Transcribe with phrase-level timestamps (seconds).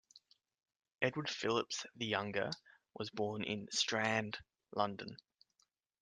[1.03, 2.49] Edward Phillips the younger
[2.95, 4.39] was born in Strand,
[4.75, 5.15] London.